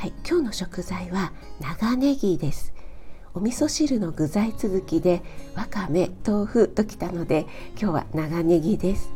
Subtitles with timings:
[0.00, 2.72] はい、今日の食材は長ネギです。
[3.34, 5.20] お味噌汁の具材続きで
[5.54, 7.44] わかめ豆腐ときたので
[7.78, 9.10] 今日は長ネギです。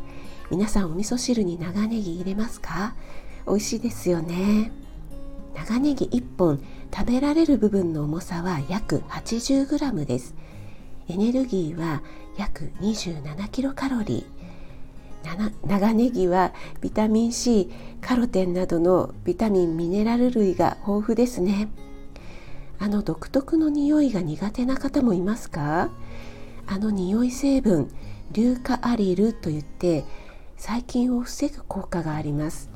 [0.51, 2.95] 皆さんお味噌汁に長ネギ入れますか？
[3.47, 4.73] 美味しいですよね。
[5.55, 6.61] 長ネギ1本
[6.95, 10.35] 食べられる部分の重さは約 80g です。
[11.09, 12.03] エネルギーは
[12.37, 14.44] 約27キロカロリー。
[15.67, 17.71] 長ネギはビタミン C
[18.01, 21.69] カロテンなどのビタミンミネラル類が豊富ですね。
[22.79, 25.91] あの独特の匂いが苦手な方もいますか？
[26.67, 27.91] あの匂い成分
[28.33, 30.05] 硫化アリルといって
[30.57, 32.71] 細菌を防ぐ効果があります。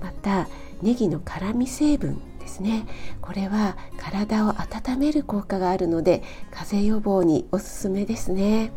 [0.00, 0.48] また
[0.82, 2.86] ネギの辛み成分ですね。
[3.20, 8.72] これは体を温める効果があるので風邪予防におすすめですね。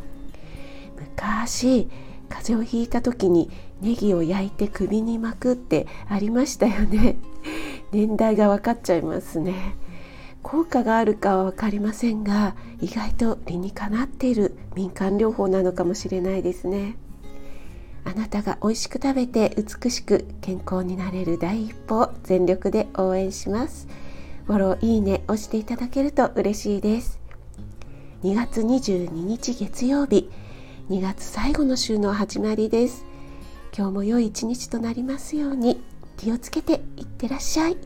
[0.98, 1.90] 昔
[2.30, 3.50] 風邪をひいた時に
[3.82, 7.18] ネギを焼いて首に巻くってありましたよね。
[7.92, 9.76] 年代が分かっちゃいますね。
[10.42, 16.96] 効果があるかは分かりませんが意外と理にかなっている民間療法なのかもしれないですね。
[18.06, 23.88] あなたが美味しく食べて美しく健康になれる第一歩を全力で応援します。
[24.46, 27.20] フォローいいね押していただけると嬉しいです。
[28.24, 30.30] 2月22日月曜日
[30.90, 33.06] 2月最後の週の始まりです。
[33.78, 35.80] 今日も良い一日となりますように。
[36.18, 37.78] 気をつけていってらっしゃい。